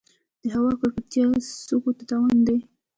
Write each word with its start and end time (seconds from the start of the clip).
د 0.47 0.47
هوا 0.55 0.71
ککړتیا 0.81 1.25
سږو 1.67 1.91
ته 1.97 2.03
تاوان 2.09 2.37
دی. 2.47 2.57